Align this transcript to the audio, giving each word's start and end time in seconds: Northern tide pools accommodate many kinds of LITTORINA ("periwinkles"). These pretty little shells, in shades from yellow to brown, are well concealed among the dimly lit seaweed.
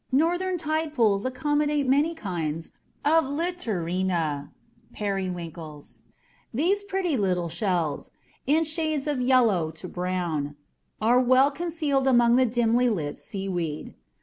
Northern 0.11 0.57
tide 0.57 0.95
pools 0.95 1.27
accommodate 1.27 1.87
many 1.87 2.15
kinds 2.15 2.71
of 3.05 3.25
LITTORINA 3.29 4.51
("periwinkles"). 4.93 6.01
These 6.51 6.81
pretty 6.81 7.15
little 7.15 7.49
shells, 7.49 8.09
in 8.47 8.63
shades 8.63 9.05
from 9.05 9.21
yellow 9.21 9.69
to 9.69 9.87
brown, 9.87 10.55
are 10.99 11.19
well 11.19 11.51
concealed 11.51 12.07
among 12.07 12.35
the 12.37 12.47
dimly 12.47 12.89
lit 12.89 13.19
seaweed. 13.19 13.93